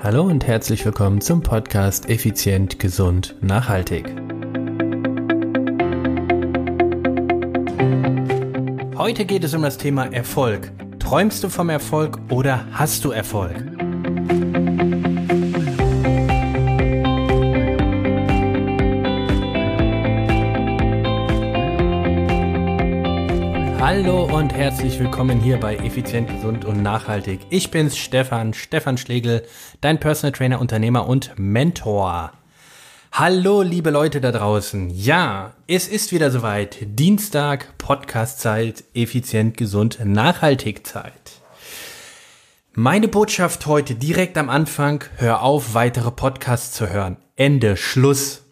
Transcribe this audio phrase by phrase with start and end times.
[0.00, 4.06] Hallo und herzlich willkommen zum Podcast Effizient, Gesund, Nachhaltig.
[8.96, 10.70] Heute geht es um das Thema Erfolg.
[11.00, 13.56] Träumst du vom Erfolg oder hast du Erfolg?
[23.90, 27.40] Hallo und herzlich willkommen hier bei Effizient, Gesund und Nachhaltig.
[27.48, 29.46] Ich bin's, Stefan, Stefan Schlegel,
[29.80, 32.32] dein Personal Trainer, Unternehmer und Mentor.
[33.12, 34.90] Hallo, liebe Leute da draußen.
[34.90, 36.76] Ja, es ist wieder soweit.
[36.82, 41.40] Dienstag, Podcastzeit, effizient, gesund, nachhaltig Zeit.
[42.74, 47.16] Meine Botschaft heute direkt am Anfang, hör auf, weitere Podcasts zu hören.
[47.36, 48.42] Ende, Schluss.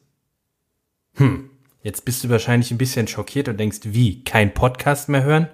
[1.16, 1.50] Hm,
[1.86, 5.48] Jetzt bist du wahrscheinlich ein bisschen schockiert und denkst, wie, kein Podcast mehr hören?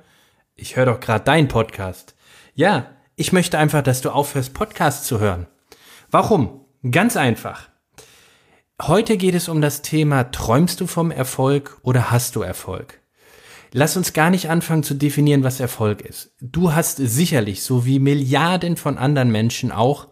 [0.54, 2.14] Ich höre doch gerade deinen Podcast.
[2.54, 2.86] Ja,
[3.16, 5.46] ich möchte einfach, dass du aufhörst, Podcasts zu hören.
[6.10, 6.64] Warum?
[6.90, 7.68] Ganz einfach.
[8.80, 13.02] Heute geht es um das Thema, träumst du vom Erfolg oder hast du Erfolg?
[13.70, 16.34] Lass uns gar nicht anfangen zu definieren, was Erfolg ist.
[16.40, 20.08] Du hast sicherlich, so wie Milliarden von anderen Menschen auch,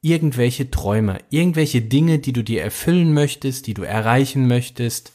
[0.00, 5.12] irgendwelche Träume, irgendwelche Dinge, die du dir erfüllen möchtest, die du erreichen möchtest,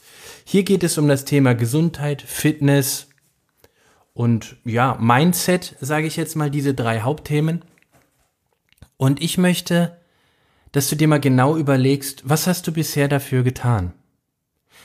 [0.50, 3.10] hier geht es um das Thema Gesundheit, Fitness
[4.14, 7.66] und ja, Mindset, sage ich jetzt mal, diese drei Hauptthemen.
[8.96, 9.98] Und ich möchte,
[10.72, 13.92] dass du dir mal genau überlegst, was hast du bisher dafür getan?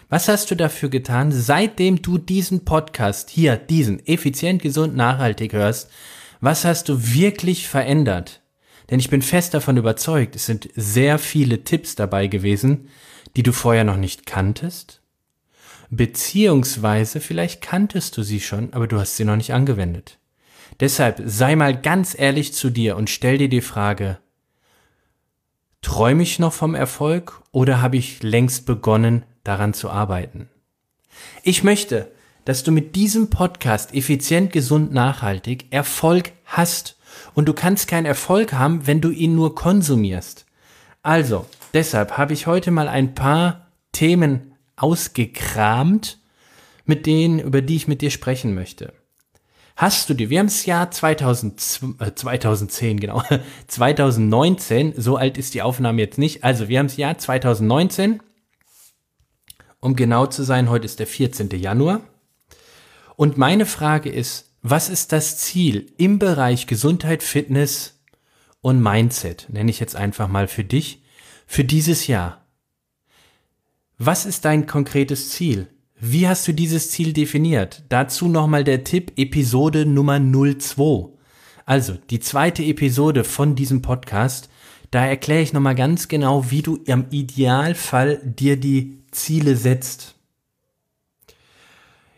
[0.10, 5.90] Was hast du dafür getan, seitdem du diesen Podcast hier, diesen effizient, gesund, nachhaltig hörst?
[6.42, 8.42] Was hast du wirklich verändert?
[8.90, 12.90] Denn ich bin fest davon überzeugt, es sind sehr viele Tipps dabei gewesen,
[13.38, 15.00] die du vorher noch nicht kanntest
[15.96, 20.18] beziehungsweise vielleicht kanntest du sie schon, aber du hast sie noch nicht angewendet.
[20.80, 24.18] Deshalb sei mal ganz ehrlich zu dir und stell dir die Frage,
[25.82, 30.50] träume ich noch vom Erfolg oder habe ich längst begonnen, daran zu arbeiten?
[31.44, 32.12] Ich möchte,
[32.46, 36.98] dass du mit diesem Podcast effizient, gesund, nachhaltig Erfolg hast.
[37.36, 40.46] Und du kannst keinen Erfolg haben, wenn du ihn nur konsumierst.
[41.04, 46.20] Also, deshalb habe ich heute mal ein paar Themen ausgekramt,
[46.86, 48.94] mit denen, über die ich mit dir sprechen möchte.
[49.76, 53.24] Hast du dir, wir haben das Jahr 2000, äh, 2010, genau,
[53.68, 58.22] 2019, so alt ist die Aufnahme jetzt nicht, also wir haben das Jahr 2019,
[59.80, 61.50] um genau zu sein, heute ist der 14.
[61.52, 62.02] Januar.
[63.16, 68.00] Und meine Frage ist, was ist das Ziel im Bereich Gesundheit, Fitness
[68.62, 71.04] und Mindset, nenne ich jetzt einfach mal für dich,
[71.46, 72.43] für dieses Jahr?
[74.06, 75.70] Was ist dein konkretes Ziel?
[75.98, 77.84] Wie hast du dieses Ziel definiert?
[77.88, 81.08] Dazu nochmal der Tipp Episode Nummer 02.
[81.66, 84.50] Also die zweite Episode von diesem Podcast.
[84.92, 90.13] Da erkläre ich nochmal ganz genau, wie du im Idealfall dir die Ziele setzt.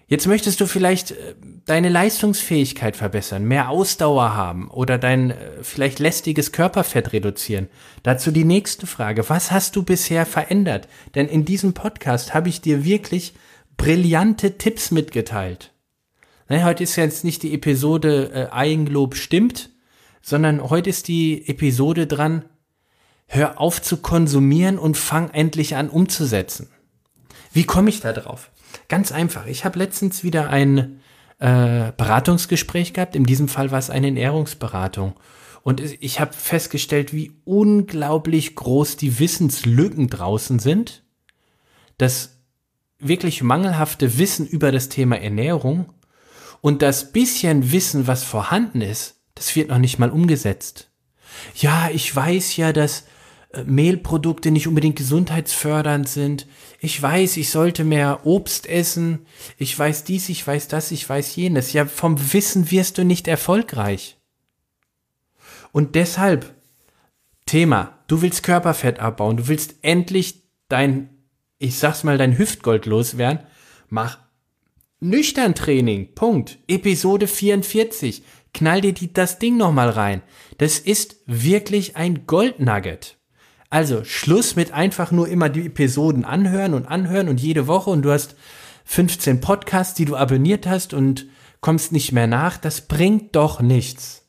[0.08, 1.36] Jetzt möchtest du vielleicht äh,
[1.66, 7.70] deine Leistungsfähigkeit verbessern, mehr Ausdauer haben oder dein äh, vielleicht lästiges Körperfett reduzieren.
[8.04, 9.28] Dazu die nächste Frage.
[9.30, 10.88] Was hast du bisher verändert?
[11.16, 13.34] Denn in diesem Podcast habe ich dir wirklich
[13.78, 15.74] brillante Tipps mitgeteilt.
[16.48, 19.72] Nein, heute ist jetzt nicht die Episode äh, Eigenlob stimmt,
[20.22, 22.46] sondern heute ist die Episode dran,
[23.28, 26.70] hör auf zu konsumieren und fang endlich an umzusetzen.
[27.52, 28.52] Wie komme ich da drauf?
[28.88, 29.46] Ganz einfach.
[29.47, 31.00] Ich habe letztens wieder ein
[31.40, 33.16] äh, Beratungsgespräch gehabt.
[33.16, 35.16] In diesem Fall war es eine Ernährungsberatung.
[35.63, 41.03] Und ich habe festgestellt, wie unglaublich groß die Wissenslücken draußen sind.
[41.97, 42.41] Das
[43.00, 45.92] wirklich mangelhafte Wissen über das Thema Ernährung
[46.62, 50.90] und das bisschen Wissen, was vorhanden ist, das wird noch nicht mal umgesetzt.
[51.56, 53.06] Ja, ich weiß ja, dass
[53.64, 56.48] Mehlprodukte nicht unbedingt gesundheitsfördernd sind.
[56.80, 59.26] Ich weiß, ich sollte mehr Obst essen.
[59.58, 61.74] Ich weiß dies, ich weiß das, ich weiß jenes.
[61.74, 64.18] Ja, vom Wissen wirst du nicht erfolgreich.
[65.72, 66.54] Und deshalb,
[67.46, 71.10] Thema, du willst Körperfett abbauen, du willst endlich dein,
[71.58, 73.46] ich sag's mal, dein Hüftgold loswerden.
[73.90, 74.19] Mach
[75.00, 76.13] nüchtern Training.
[76.16, 76.60] Punkt.
[76.68, 78.24] Episode 44.
[78.54, 80.22] Knall dir die, das Ding nochmal rein.
[80.58, 83.18] Das ist wirklich ein Goldnugget.
[83.69, 88.03] Also Schluss mit einfach nur immer die Episoden anhören und anhören und jede Woche und
[88.03, 88.35] du hast
[88.85, 91.25] 15 Podcasts, die du abonniert hast und
[91.62, 92.57] kommst nicht mehr nach.
[92.57, 94.25] Das bringt doch nichts.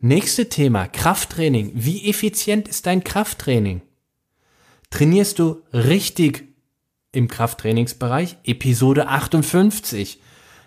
[0.00, 1.72] Nächste Thema, Krafttraining.
[1.74, 3.82] Wie effizient ist dein Krafttraining?
[4.88, 6.44] Trainierst du richtig
[7.12, 8.38] im Krafttrainingsbereich?
[8.44, 10.22] Episode 58.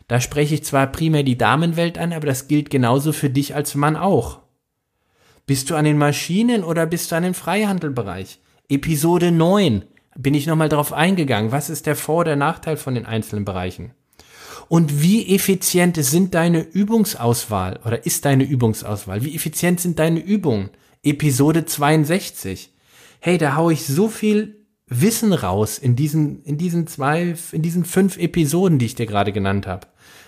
[0.08, 3.74] Da spreche ich zwar primär die Damenwelt an, aber das gilt genauso für dich als
[3.74, 4.43] Mann auch.
[5.46, 8.40] Bist du an den Maschinen oder bist du an den Freihandelbereich?
[8.70, 9.84] Episode 9
[10.18, 11.52] bin ich nochmal drauf eingegangen.
[11.52, 13.92] Was ist der Vor- oder Nachteil von den einzelnen Bereichen?
[14.70, 19.26] Und wie effizient sind deine Übungsauswahl oder ist deine Übungsauswahl?
[19.26, 20.70] Wie effizient sind deine Übungen?
[21.04, 22.72] Episode 62.
[23.20, 27.84] Hey, da hau ich so viel Wissen raus in diesen, in diesen zwei, in diesen
[27.84, 29.88] fünf Episoden, die ich dir gerade genannt habe.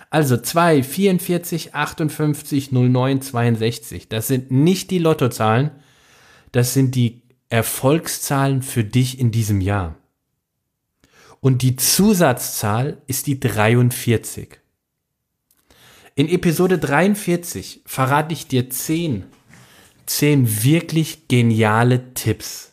[0.09, 4.07] Also 2, 44, 58, 09, 62.
[4.09, 5.71] Das sind nicht die Lottozahlen,
[6.51, 9.97] das sind die Erfolgszahlen für dich in diesem Jahr.
[11.41, 14.59] Und die Zusatzzahl ist die 43.
[16.15, 19.25] In Episode 43 verrate ich dir 10,
[20.05, 22.71] 10 wirklich geniale Tipps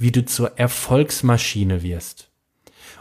[0.00, 2.29] wie du zur Erfolgsmaschine wirst.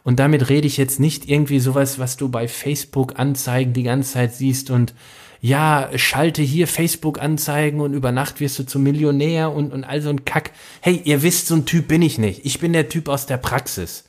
[0.10, 4.14] Und damit rede ich jetzt nicht irgendwie sowas, was du bei Facebook Anzeigen die ganze
[4.14, 4.96] Zeit siehst und
[5.40, 10.02] ja, schalte hier Facebook Anzeigen und über Nacht wirst du zum Millionär und, und all
[10.02, 10.50] so ein Kack.
[10.82, 12.44] Hey, ihr wisst, so ein Typ bin ich nicht.
[12.44, 14.06] Ich bin der Typ aus der Praxis.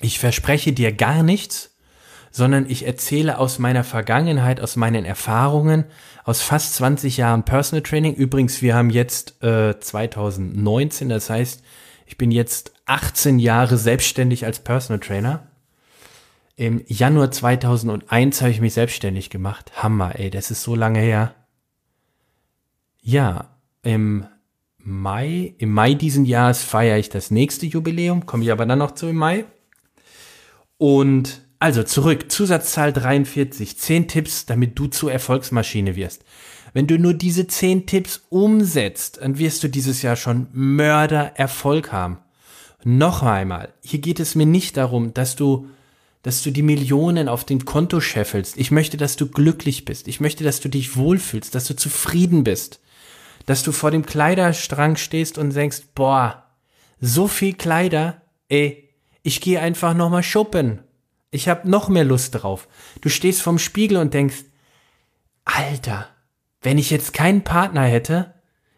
[0.00, 1.74] Ich verspreche dir gar nichts,
[2.30, 5.82] sondern ich erzähle aus meiner Vergangenheit, aus meinen Erfahrungen,
[6.22, 8.14] aus fast 20 Jahren Personal Training.
[8.14, 11.60] Übrigens, wir haben jetzt äh, 2019, das heißt,
[12.10, 15.46] ich bin jetzt 18 Jahre selbstständig als Personal Trainer.
[16.56, 19.70] Im Januar 2001 habe ich mich selbstständig gemacht.
[19.76, 21.36] Hammer, ey, das ist so lange her.
[23.00, 24.26] Ja, im
[24.78, 28.96] Mai, im Mai diesen Jahres feiere ich das nächste Jubiläum, komme ich aber dann noch
[28.96, 29.44] zu im Mai.
[30.78, 36.24] Und also zurück, Zusatzzahl 43, 10 Tipps, damit du zur Erfolgsmaschine wirst.
[36.72, 42.18] Wenn du nur diese 10 Tipps umsetzt, dann wirst du dieses Jahr schon Mördererfolg haben.
[42.84, 45.68] Noch einmal, hier geht es mir nicht darum, dass du,
[46.22, 48.56] dass du die Millionen auf dem Konto scheffelst.
[48.56, 50.08] Ich möchte, dass du glücklich bist.
[50.08, 52.80] Ich möchte, dass du dich wohlfühlst, dass du zufrieden bist.
[53.46, 56.46] Dass du vor dem Kleiderstrang stehst und denkst, boah,
[57.00, 58.88] so viel Kleider, ey,
[59.22, 60.80] ich gehe einfach nochmal shoppen
[61.30, 62.68] ich habe noch mehr Lust drauf.
[63.00, 64.44] Du stehst vorm Spiegel und denkst,
[65.44, 66.08] Alter,
[66.62, 68.34] wenn ich jetzt keinen Partner hätte,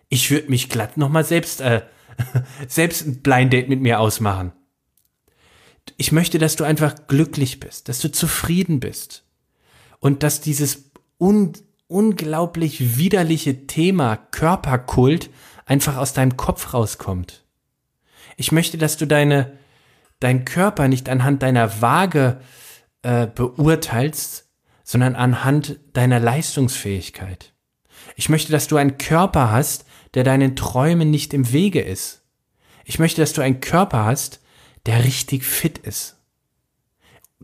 [0.08, 1.82] ich würde mich glatt nochmal selbst, äh,
[2.68, 4.52] selbst ein Blind Date mit mir ausmachen.
[5.96, 9.24] Ich möchte, dass du einfach glücklich bist, dass du zufrieden bist
[9.98, 11.52] und dass dieses un
[11.88, 15.28] unglaublich widerliche Thema Körperkult
[15.66, 17.44] einfach aus deinem Kopf rauskommt.
[18.38, 19.58] Ich möchte, dass du deine
[20.22, 22.40] deinen Körper nicht anhand deiner Waage
[23.02, 24.48] äh, beurteilst,
[24.84, 27.51] sondern anhand deiner Leistungsfähigkeit.
[28.16, 29.84] Ich möchte, dass du einen Körper hast,
[30.14, 32.22] der deinen Träumen nicht im Wege ist.
[32.84, 34.40] Ich möchte, dass du einen Körper hast,
[34.86, 36.16] der richtig fit ist.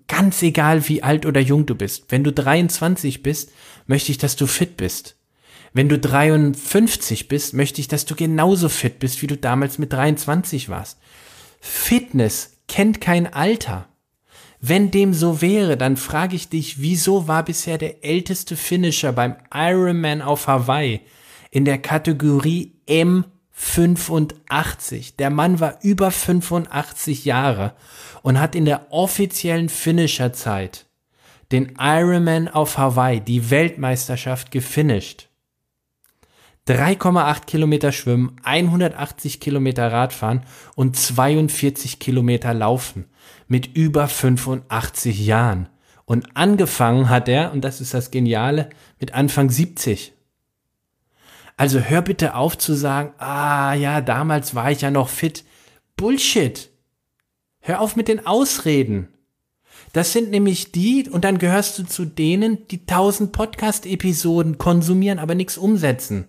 [0.06, 2.06] Ganz egal, wie alt oder jung du bist.
[2.08, 3.52] Wenn du 23 bist,
[3.86, 5.16] möchte ich, dass du fit bist.
[5.72, 9.92] Wenn du 53 bist, möchte ich, dass du genauso fit bist, wie du damals mit
[9.92, 10.98] 23 warst.
[11.60, 13.87] Fitness kennt kein Alter.
[14.60, 19.36] Wenn dem so wäre, dann frage ich dich, wieso war bisher der älteste Finisher beim
[19.54, 21.00] Ironman auf Hawaii
[21.50, 25.14] in der Kategorie M85?
[25.16, 27.74] Der Mann war über 85 Jahre
[28.22, 30.86] und hat in der offiziellen Finisherzeit
[31.52, 35.27] den Ironman auf Hawaii, die Weltmeisterschaft, gefinisht.
[36.68, 40.42] 3,8 Kilometer schwimmen, 180 Kilometer Radfahren
[40.74, 43.06] und 42 Kilometer laufen
[43.46, 45.68] mit über 85 Jahren.
[46.04, 48.68] Und angefangen hat er, und das ist das Geniale,
[49.00, 50.12] mit Anfang 70.
[51.56, 55.44] Also hör bitte auf zu sagen, ah ja, damals war ich ja noch fit.
[55.96, 56.70] Bullshit.
[57.60, 59.08] Hör auf mit den Ausreden.
[59.92, 65.34] Das sind nämlich die, und dann gehörst du zu denen, die tausend Podcast-Episoden konsumieren, aber
[65.34, 66.28] nichts umsetzen.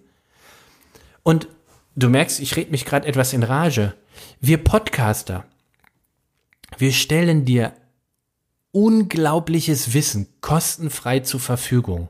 [1.29, 1.47] Und
[1.95, 3.93] du merkst, ich rede mich gerade etwas in Rage.
[4.41, 5.45] Wir Podcaster,
[6.79, 7.73] wir stellen dir
[8.71, 12.09] unglaubliches Wissen kostenfrei zur Verfügung.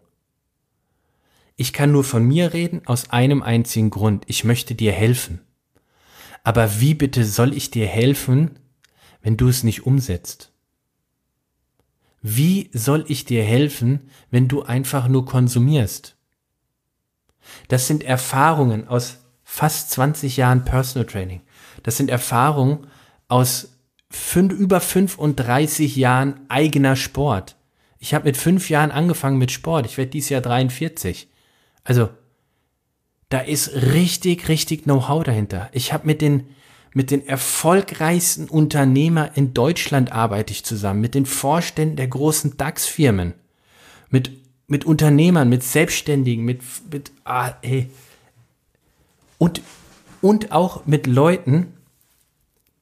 [1.57, 4.23] Ich kann nur von mir reden aus einem einzigen Grund.
[4.27, 5.41] Ich möchte dir helfen.
[6.45, 8.57] Aber wie bitte soll ich dir helfen,
[9.21, 10.53] wenn du es nicht umsetzt?
[12.21, 16.15] Wie soll ich dir helfen, wenn du einfach nur konsumierst?
[17.67, 21.41] Das sind Erfahrungen aus fast 20 Jahren Personal Training.
[21.83, 22.87] Das sind Erfahrungen
[23.27, 23.69] aus
[24.09, 27.55] fünf, über 35 Jahren eigener Sport.
[27.99, 29.85] Ich habe mit fünf Jahren angefangen mit Sport.
[29.85, 31.29] Ich werde dieses Jahr 43.
[31.83, 32.09] Also,
[33.29, 35.69] da ist richtig, richtig Know-how dahinter.
[35.71, 36.47] Ich habe mit den,
[36.93, 43.33] mit den erfolgreichsten Unternehmer in Deutschland arbeite ich zusammen, mit den Vorständen der großen DAX-Firmen,
[44.09, 44.31] mit
[44.69, 46.61] mit Unternehmern, mit Selbstständigen, mit,
[46.91, 47.89] mit ah, ey,
[49.37, 49.61] Und,
[50.21, 51.73] und auch mit Leuten,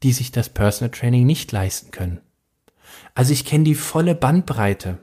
[0.04, 2.20] die sich das Personal Training nicht leisten können.
[3.16, 5.00] Also ich kenne die volle Bandbreite.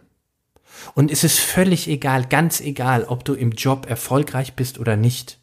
[0.95, 5.39] Und es ist völlig egal, ganz egal, ob du im Job erfolgreich bist oder nicht.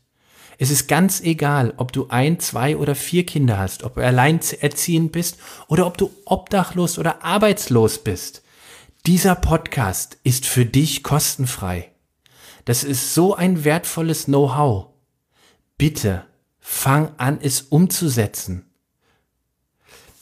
[0.57, 5.11] Es ist ganz egal, ob du ein, zwei oder vier Kinder hast, ob du alleinerziehend
[5.11, 8.43] bist oder ob du obdachlos oder arbeitslos bist.
[9.07, 11.89] Dieser Podcast ist für dich kostenfrei.
[12.65, 14.89] Das ist so ein wertvolles Know-how.
[15.75, 16.23] Bitte
[16.59, 18.67] fang an, es umzusetzen.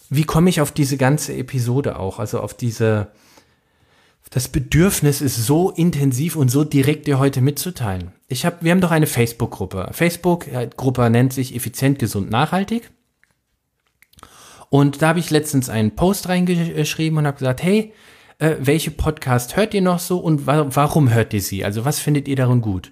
[0.10, 3.12] Wie komme ich auf diese ganze Episode auch, also auf diese,
[4.30, 8.14] das Bedürfnis ist so intensiv und so direkt dir heute mitzuteilen.
[8.30, 9.90] Ich habe, wir haben doch eine Facebook-Gruppe.
[9.92, 12.90] Facebook-Gruppe nennt sich Effizient, Gesund, Nachhaltig.
[14.70, 17.94] Und da habe ich letztens einen Post reingeschrieben und habe gesagt, hey,
[18.40, 21.64] äh, welche Podcast hört ihr noch so und wa warum hört ihr sie?
[21.64, 22.92] Also was findet ihr darin gut?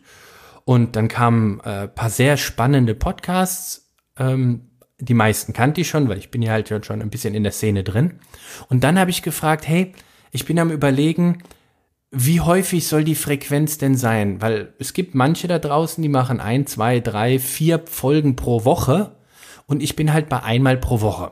[0.66, 3.89] Und dann kamen äh, paar sehr spannende Podcasts.
[4.18, 7.44] Ähm, die meisten kannte ich schon, weil ich bin ja halt schon ein bisschen in
[7.44, 8.20] der Szene drin.
[8.70, 9.94] Und dann habe ich gefragt, hey,
[10.32, 11.44] ich bin am überlegen,
[12.12, 14.42] wie häufig soll die Frequenz denn sein?
[14.42, 19.16] Weil es gibt manche da draußen, die machen ein, zwei, drei, vier Folgen pro Woche
[19.68, 21.32] und ich bin halt bei einmal pro Woche.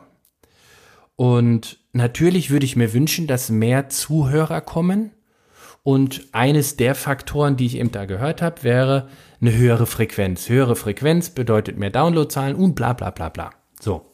[1.15, 5.11] Und natürlich würde ich mir wünschen, dass mehr Zuhörer kommen.
[5.83, 9.07] Und eines der Faktoren, die ich eben da gehört habe, wäre
[9.39, 10.49] eine höhere Frequenz.
[10.49, 13.51] Höhere Frequenz bedeutet mehr Downloadzahlen und bla bla bla bla.
[13.79, 14.11] So.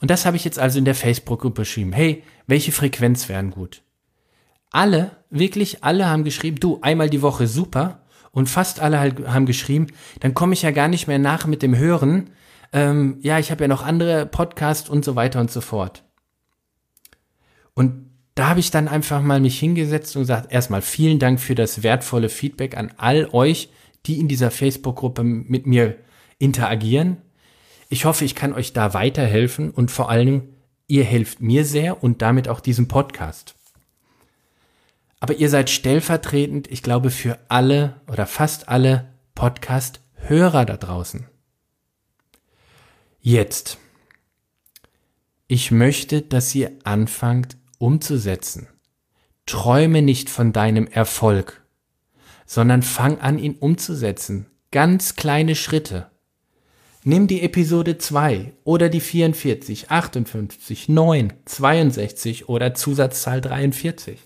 [0.00, 1.92] Und das habe ich jetzt also in der Facebook-Gruppe beschrieben.
[1.92, 3.82] Hey, welche Frequenz wären gut?
[4.72, 8.00] Alle, wirklich alle haben geschrieben, du, einmal die Woche super.
[8.32, 9.88] Und fast alle haben geschrieben,
[10.20, 12.30] dann komme ich ja gar nicht mehr nach mit dem Hören.
[12.72, 16.04] Ähm, ja, ich habe ja noch andere Podcasts und so weiter und so fort.
[17.74, 21.54] Und da habe ich dann einfach mal mich hingesetzt und gesagt, erstmal vielen Dank für
[21.54, 23.70] das wertvolle Feedback an all euch,
[24.06, 25.96] die in dieser Facebook-Gruppe mit mir
[26.38, 27.18] interagieren.
[27.88, 30.48] Ich hoffe, ich kann euch da weiterhelfen und vor allen Dingen,
[30.86, 33.54] ihr helft mir sehr und damit auch diesem Podcast.
[35.20, 41.26] Aber ihr seid stellvertretend, ich glaube, für alle oder fast alle Podcast-Hörer da draußen.
[43.24, 43.78] Jetzt.
[45.46, 48.66] Ich möchte, dass ihr anfangt, umzusetzen.
[49.46, 51.62] Träume nicht von deinem Erfolg,
[52.46, 54.46] sondern fang an, ihn umzusetzen.
[54.72, 56.10] Ganz kleine Schritte.
[57.04, 64.18] Nimm die Episode 2 oder die 44, 58, 9, 62 oder Zusatzzahl 43.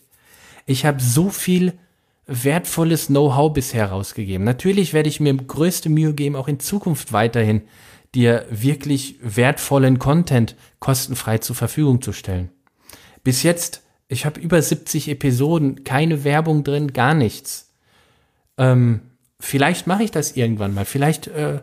[0.64, 1.74] Ich habe so viel
[2.24, 4.44] wertvolles Know-how bisher rausgegeben.
[4.44, 7.60] Natürlich werde ich mir größte Mühe geben, auch in Zukunft weiterhin
[8.16, 12.50] dir wirklich wertvollen Content kostenfrei zur Verfügung zu stellen.
[13.22, 17.74] Bis jetzt, ich habe über 70 Episoden, keine Werbung drin, gar nichts.
[18.56, 19.02] Ähm,
[19.38, 20.84] vielleicht mache ich das irgendwann mal.
[20.84, 21.60] Vielleicht äh,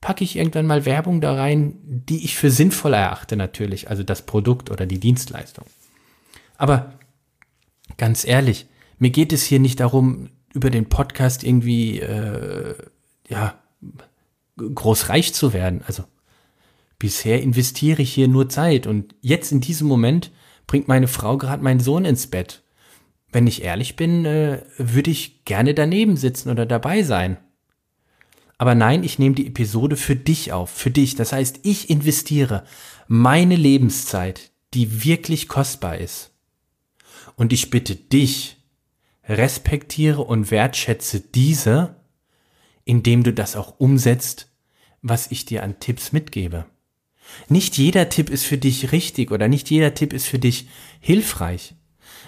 [0.00, 3.90] packe ich irgendwann mal Werbung da rein, die ich für sinnvoll erachte, natürlich.
[3.90, 5.66] Also das Produkt oder die Dienstleistung.
[6.56, 6.92] Aber
[7.96, 8.66] ganz ehrlich,
[8.98, 12.74] mir geht es hier nicht darum, über den Podcast irgendwie, äh,
[13.28, 13.58] ja,
[14.56, 15.82] groß reich zu werden.
[15.86, 16.04] Also
[16.98, 20.32] bisher investiere ich hier nur Zeit und jetzt in diesem Moment
[20.66, 22.62] bringt meine Frau gerade meinen Sohn ins Bett.
[23.32, 27.38] Wenn ich ehrlich bin, äh, würde ich gerne daneben sitzen oder dabei sein.
[28.58, 31.14] Aber nein, ich nehme die Episode für dich auf, für dich.
[31.14, 32.64] Das heißt, ich investiere
[33.06, 36.32] meine Lebenszeit, die wirklich kostbar ist.
[37.36, 38.56] Und ich bitte dich,
[39.28, 41.96] respektiere und wertschätze diese,
[42.86, 44.48] indem du das auch umsetzt,
[45.02, 46.64] was ich dir an Tipps mitgebe.
[47.48, 50.68] Nicht jeder Tipp ist für dich richtig oder nicht jeder Tipp ist für dich
[51.00, 51.74] hilfreich.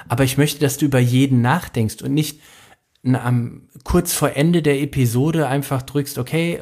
[0.08, 2.40] Aber ich möchte, dass du über jeden nachdenkst und nicht
[3.04, 6.60] am, kurz vor Ende der Episode einfach drückst, okay,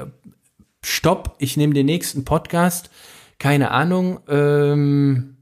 [0.84, 2.90] stopp, ich nehme den nächsten Podcast,
[3.38, 5.32] keine Ahnung, ähm,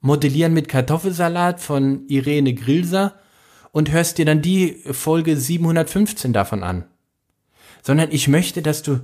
[0.00, 3.14] Modellieren mit Kartoffelsalat von Irene Grilser
[3.70, 6.84] und hörst dir dann die Folge 715 davon an.
[7.82, 9.00] Sondern ich möchte, dass du,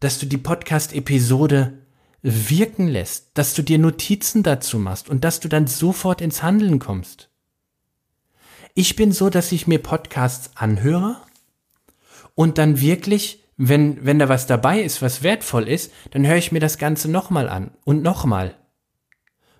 [0.00, 1.78] dass du die Podcast-Episode
[2.22, 6.80] wirken lässt, dass du dir Notizen dazu machst und dass du dann sofort ins Handeln
[6.80, 7.30] kommst.
[8.74, 11.16] Ich bin so, dass ich mir Podcasts anhöre
[12.34, 16.52] und dann wirklich, wenn, wenn da was dabei ist, was wertvoll ist, dann höre ich
[16.52, 18.56] mir das Ganze nochmal an und nochmal.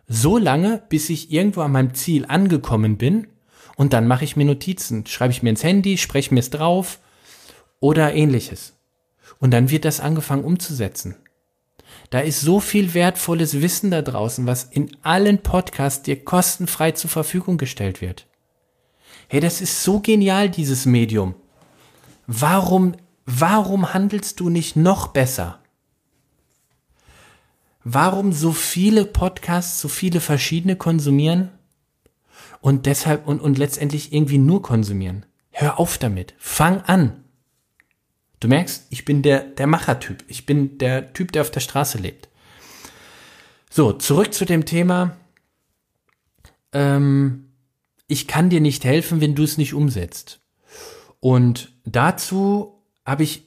[0.08, 3.28] So lange, bis ich irgendwo an meinem Ziel angekommen bin
[3.76, 6.98] und dann mache ich mir Notizen, schreibe ich mir ins Handy, spreche mir es drauf
[7.80, 8.74] oder ähnliches.
[9.38, 11.16] Und dann wird das angefangen umzusetzen.
[12.10, 17.10] Da ist so viel wertvolles Wissen da draußen, was in allen Podcasts dir kostenfrei zur
[17.10, 18.26] Verfügung gestellt wird.
[19.28, 21.34] Hey, das ist so genial, dieses Medium.
[22.26, 25.60] Warum, warum handelst du nicht noch besser?
[27.88, 31.50] warum so viele Podcasts, so viele verschiedene konsumieren
[32.60, 35.24] und deshalb und, und letztendlich irgendwie nur konsumieren.
[35.52, 36.34] Hör auf damit.
[36.36, 37.22] Fang an.
[38.40, 40.24] Du merkst, ich bin der, der Machertyp.
[40.28, 42.28] Ich bin der Typ, der auf der Straße lebt.
[43.70, 45.16] So, zurück zu dem Thema.
[46.72, 47.52] Ähm,
[48.08, 50.40] ich kann dir nicht helfen, wenn du es nicht umsetzt.
[51.20, 53.46] Und dazu habe ich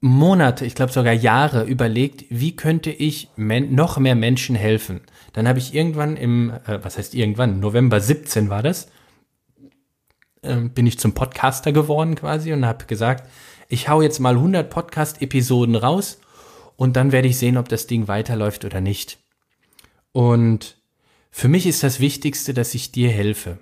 [0.00, 5.00] Monate, ich glaube sogar Jahre überlegt, wie könnte ich noch mehr Menschen helfen.
[5.32, 8.88] Dann habe ich irgendwann im, äh, was heißt irgendwann, November 17 war das,
[10.42, 13.30] äh, bin ich zum Podcaster geworden quasi und habe gesagt,
[13.74, 16.20] ich hau jetzt mal 100 Podcast-Episoden raus
[16.76, 19.18] und dann werde ich sehen, ob das Ding weiterläuft oder nicht.
[20.12, 20.76] Und
[21.30, 23.58] für mich ist das Wichtigste, dass ich dir helfe.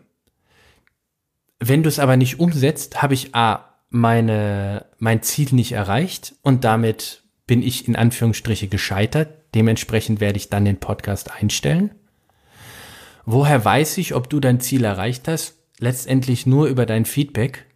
[1.59, 6.65] Wenn du es aber nicht umsetzt, habe ich A, meine, mein Ziel nicht erreicht und
[6.65, 9.29] damit bin ich in Anführungsstriche gescheitert.
[9.55, 11.95] Dementsprechend werde ich dann den Podcast einstellen.
[13.25, 15.59] Woher weiß ich, ob du dein Ziel erreicht hast?
[15.79, 17.67] Letztendlich nur über dein Feedback.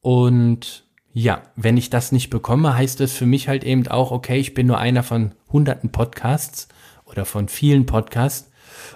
[0.00, 0.84] Und
[1.16, 4.52] ja, wenn ich das nicht bekomme, heißt das für mich halt eben auch, okay, ich
[4.52, 6.66] bin nur einer von hunderten Podcasts
[7.04, 8.50] oder von vielen Podcasts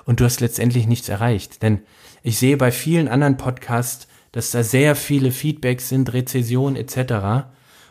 [0.04, 1.62] und du hast letztendlich nichts erreicht.
[1.62, 1.82] Denn
[2.24, 7.46] ich sehe bei vielen anderen Podcasts, dass da sehr viele Feedbacks sind, Rezessionen etc.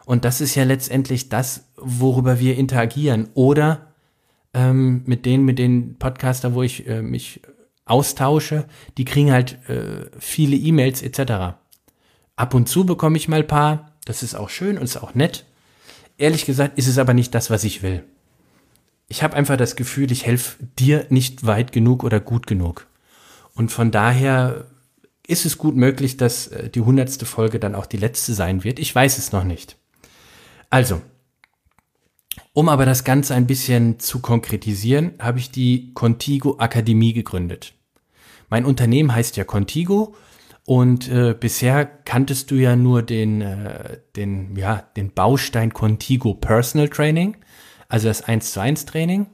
[0.06, 3.30] Und das ist ja letztendlich das, worüber wir interagieren.
[3.34, 3.94] Oder
[4.54, 7.42] ähm, mit denen, mit den Podcaster, wo ich äh, mich
[7.86, 8.66] austausche,
[8.98, 11.56] die kriegen halt äh, viele E-Mails etc.
[12.36, 15.16] Ab und zu bekomme ich mal ein paar, das ist auch schön und ist auch
[15.16, 15.46] nett.
[16.18, 18.04] Ehrlich gesagt ist es aber nicht das, was ich will.
[19.08, 22.88] Ich habe einfach das Gefühl, ich helfe dir nicht weit genug oder gut genug.
[23.54, 24.66] Und von daher
[25.28, 28.80] ist es gut möglich, dass äh, die hundertste Folge dann auch die letzte sein wird.
[28.80, 29.78] Ich weiß es noch nicht.
[30.70, 31.02] Also,
[32.54, 37.74] um aber das Ganze ein bisschen zu konkretisieren, habe ich die Contigo Akademie gegründet.
[38.50, 40.16] Mein Unternehmen heißt ja Contigo
[40.68, 46.90] und äh, bisher kanntest du ja nur den, äh, den, ja, den Baustein Contigo Personal
[46.90, 47.38] Training,
[47.90, 49.26] also das 1 zu 1 Training.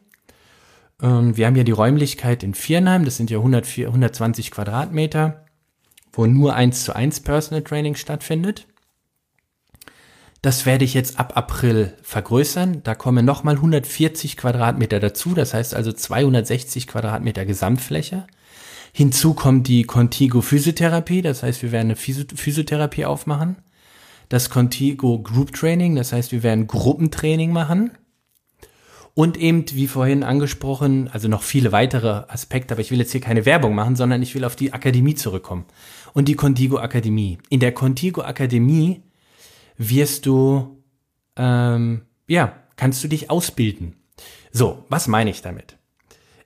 [1.02, 5.44] Ähm, wir haben ja die Räumlichkeit in Viernheim, das sind ja 100, 120 Quadratmeter
[6.14, 8.68] wo nur eins zu eins Personal Training stattfindet.
[10.42, 12.84] Das werde ich jetzt ab April vergrößern.
[12.84, 15.34] Da kommen nochmal 140 Quadratmeter dazu.
[15.34, 18.28] Das heißt also 260 Quadratmeter Gesamtfläche.
[18.96, 21.24] Hinzu kommt die Contigo Physiotherapie.
[21.24, 23.58] Das heißt, wir werden eine Physiotherapie aufmachen.
[24.30, 25.96] Das Contigo Group Training.
[25.96, 27.92] Das heißt, wir werden Gruppentraining machen.
[29.16, 33.22] Und eben, wie vorhin angesprochen, also noch viele weitere Aspekte, aber ich will jetzt hier
[33.22, 35.66] keine Werbung machen, sondern ich will auf die Akademie zurückkommen
[36.14, 37.38] und die Contigo Akademie.
[37.50, 39.04] In der Contigo Akademie
[39.78, 40.84] wirst du,
[41.36, 43.98] ähm, ja, kannst du dich ausbilden.
[44.52, 45.78] So, was meine ich damit?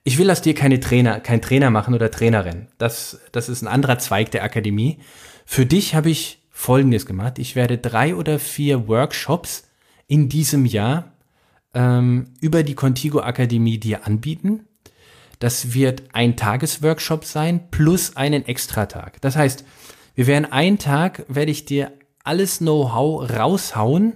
[0.08, 2.68] Ich will aus dir keine Trainer, kein Trainer machen oder Trainerin.
[2.78, 5.00] Das, das ist ein anderer Zweig der Akademie.
[5.46, 7.40] Für dich habe ich Folgendes gemacht.
[7.40, 9.68] Ich werde drei oder vier Workshops
[10.08, 11.12] in diesem Jahr
[11.74, 14.62] ähm, über die Contigo Akademie dir anbieten.
[15.40, 19.20] Das wird ein Tagesworkshop sein plus einen Extratag.
[19.20, 19.66] Das heißt,
[20.16, 21.92] wir werden einen Tag, werde ich dir
[22.24, 24.14] alles Know-how raushauen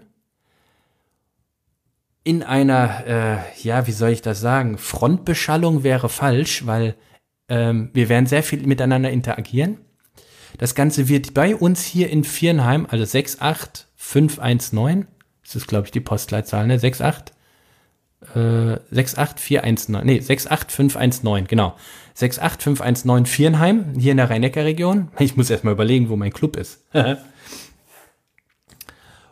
[2.23, 4.77] in einer, äh, ja, wie soll ich das sagen?
[4.77, 6.95] Frontbeschallung wäre falsch, weil
[7.49, 9.79] ähm, wir werden sehr viel miteinander interagieren.
[10.57, 15.07] Das Ganze wird bei uns hier in Viernheim, also 68519,
[15.43, 16.75] das ist glaube ich die Postleitzahl, ne?
[16.75, 17.33] 68
[18.35, 21.75] äh, 68419, nee, 68519, genau.
[22.13, 25.09] 68519 Viernheim, hier in der Rhein-Neckar-Region.
[25.19, 26.85] Ich muss erstmal überlegen, wo mein Club ist.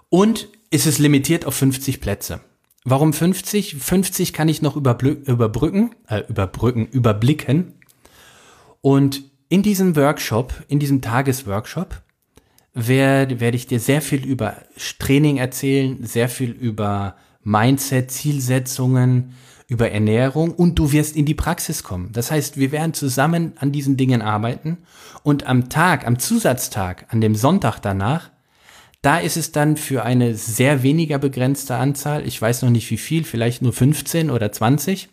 [0.10, 2.42] Und ist es limitiert auf 50 Plätze.
[2.90, 3.76] Warum 50?
[3.76, 7.74] 50 kann ich noch überbrücken, äh, überbrücken, überblicken.
[8.82, 12.02] Und in diesem Workshop, in diesem Tagesworkshop,
[12.74, 14.56] werde, werde ich dir sehr viel über
[14.98, 19.34] Training erzählen, sehr viel über Mindset, Zielsetzungen,
[19.68, 22.12] über Ernährung und du wirst in die Praxis kommen.
[22.12, 24.80] Das heißt, wir werden zusammen an diesen Dingen arbeiten
[25.22, 28.32] und am Tag, am Zusatztag, an dem Sonntag danach,
[29.02, 32.98] da ist es dann für eine sehr weniger begrenzte Anzahl, ich weiß noch nicht wie
[32.98, 35.10] viel, vielleicht nur 15 oder 20,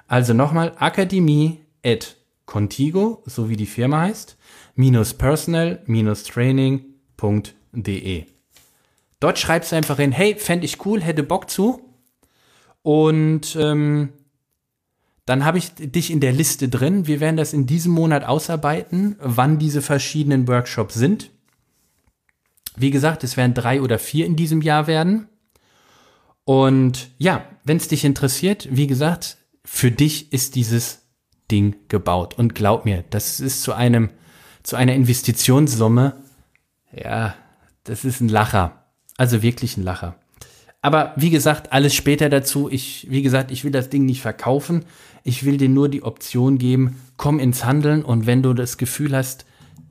[0.06, 4.36] Also nochmal akademie@contigo, so wie die Firma heißt,
[4.74, 8.26] minus personal minus training.de.
[9.20, 11.80] Dort schreibst du einfach hin, hey, fände ich cool, hätte Bock zu.
[12.82, 14.10] Und ähm,
[15.32, 17.06] dann habe ich dich in der Liste drin.
[17.06, 21.30] Wir werden das in diesem Monat ausarbeiten, wann diese verschiedenen Workshops sind.
[22.76, 25.28] Wie gesagt, es werden drei oder vier in diesem Jahr werden.
[26.44, 31.06] Und ja, wenn es dich interessiert, wie gesagt, für dich ist dieses
[31.50, 32.34] Ding gebaut.
[32.36, 34.10] Und glaub mir, das ist zu einem,
[34.62, 36.14] zu einer Investitionssumme,
[36.94, 37.34] ja,
[37.84, 38.84] das ist ein Lacher.
[39.16, 40.14] Also wirklich ein Lacher.
[40.82, 42.68] Aber wie gesagt, alles später dazu.
[42.68, 44.84] Ich, wie gesagt, ich will das Ding nicht verkaufen.
[45.22, 49.16] Ich will dir nur die Option geben, komm ins Handeln und wenn du das Gefühl
[49.16, 49.46] hast,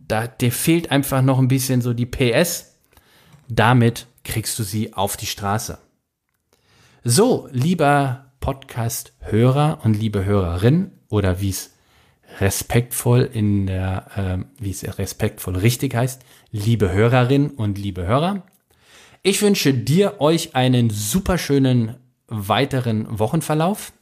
[0.08, 2.76] da, dir fehlt einfach noch ein bisschen so die PS,
[3.48, 5.78] damit kriegst du sie auf die Straße.
[7.06, 11.72] So, lieber Podcast-Hörer und liebe Hörerin oder wie es
[12.42, 18.44] respektvoll in der, äh, wie es respektvoll richtig heißt, liebe Hörerin und liebe Hörer,
[19.24, 23.94] ich wünsche dir, euch einen super schönen weiteren Wochenverlauf.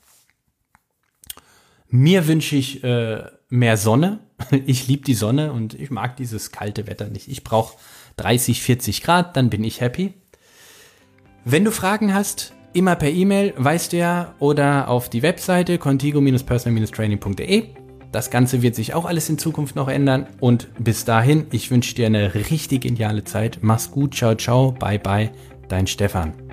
[1.90, 4.20] Mir wünsche ich äh, mehr Sonne.
[4.66, 7.28] Ich liebe die Sonne und ich mag dieses kalte Wetter nicht.
[7.28, 7.78] Ich brauche
[8.16, 10.14] 30, 40 Grad, dann bin ich happy.
[11.44, 17.89] Wenn du Fragen hast, immer per E-Mail, weißt du ja, oder auf die Webseite contigo-personal-training.de.
[18.12, 20.28] Das Ganze wird sich auch alles in Zukunft noch ändern.
[20.40, 23.60] Und bis dahin, ich wünsche dir eine richtig geniale Zeit.
[23.62, 25.30] Mach's gut, ciao, ciao, bye, bye,
[25.68, 26.49] dein Stefan.